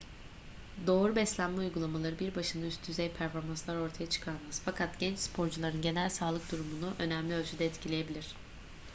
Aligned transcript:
doğru 0.87 1.15
beslenme 1.15 1.57
uygulamaları 1.57 2.19
bir 2.19 2.35
başına 2.35 2.65
üst 2.65 2.87
düzey 2.87 3.11
performanslar 3.11 3.75
ortaya 3.75 4.09
çıkarmaz 4.09 4.61
fakat 4.65 4.99
genç 4.99 5.19
sporcuların 5.19 5.81
genel 5.81 6.09
sağlık 6.09 6.51
durumunu 6.51 6.93
önemli 6.99 7.33
ölçüde 7.35 7.65
etkileyebilir 7.65 8.27